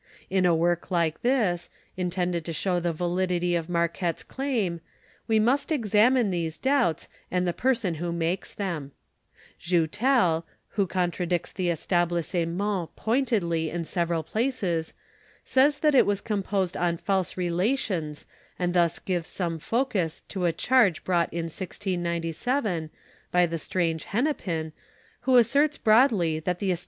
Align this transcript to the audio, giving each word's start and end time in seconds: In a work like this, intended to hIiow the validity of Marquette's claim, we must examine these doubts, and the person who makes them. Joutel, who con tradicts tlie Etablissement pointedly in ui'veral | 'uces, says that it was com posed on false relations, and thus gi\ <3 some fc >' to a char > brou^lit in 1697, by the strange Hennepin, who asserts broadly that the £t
In 0.31 0.47
a 0.47 0.55
work 0.55 0.89
like 0.89 1.21
this, 1.21 1.69
intended 1.95 2.43
to 2.45 2.51
hIiow 2.51 2.81
the 2.81 2.91
validity 2.91 3.53
of 3.53 3.69
Marquette's 3.69 4.23
claim, 4.23 4.81
we 5.27 5.37
must 5.37 5.71
examine 5.71 6.31
these 6.31 6.57
doubts, 6.57 7.07
and 7.29 7.47
the 7.47 7.53
person 7.53 7.93
who 8.01 8.11
makes 8.11 8.51
them. 8.51 8.93
Joutel, 9.59 10.43
who 10.69 10.87
con 10.87 11.11
tradicts 11.11 11.53
tlie 11.53 11.67
Etablissement 11.69 12.89
pointedly 12.95 13.69
in 13.69 13.83
ui'veral 13.83 14.25
| 14.25 14.25
'uces, 14.43 14.93
says 15.45 15.77
that 15.81 15.93
it 15.93 16.07
was 16.07 16.19
com 16.19 16.41
posed 16.41 16.75
on 16.75 16.97
false 16.97 17.37
relations, 17.37 18.25
and 18.57 18.73
thus 18.73 18.97
gi\ 18.97 19.17
<3 19.17 19.23
some 19.23 19.59
fc 19.59 20.23
>' 20.25 20.25
to 20.29 20.45
a 20.45 20.51
char 20.51 20.89
> 20.89 20.89
brou^lit 20.89 21.29
in 21.31 21.45
1697, 21.47 22.89
by 23.31 23.45
the 23.45 23.59
strange 23.59 24.05
Hennepin, 24.05 24.73
who 25.19 25.37
asserts 25.37 25.77
broadly 25.77 26.39
that 26.39 26.57
the 26.57 26.69
£t 26.71 26.79